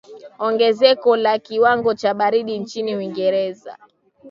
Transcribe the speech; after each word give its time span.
ongezeko 0.47 1.09
la 1.23 1.33
kiwango 1.45 1.93
cha 1.93 2.13
baridi 2.13 2.59
nchini 2.59 2.95
uingereza 2.95 3.77